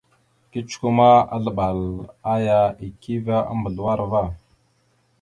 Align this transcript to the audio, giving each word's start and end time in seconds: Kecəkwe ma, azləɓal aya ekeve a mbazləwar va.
Kecəkwe 0.51 0.89
ma, 0.97 1.09
azləɓal 1.35 1.79
aya 2.33 2.59
ekeve 2.85 3.35
a 3.51 3.53
mbazləwar 3.57 3.99
va. 4.11 4.21